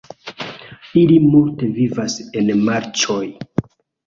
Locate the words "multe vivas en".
1.25-2.51